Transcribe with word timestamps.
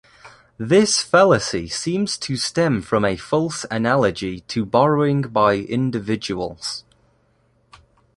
This 0.57 1.03
fallacy 1.03 1.67
seems 1.67 2.17
to 2.17 2.35
stem 2.35 2.81
from 2.81 3.05
a 3.05 3.15
false 3.15 3.67
analogy 3.69 4.39
to 4.47 4.65
borrowing 4.65 5.21
by 5.21 5.57
individuals. 5.57 6.83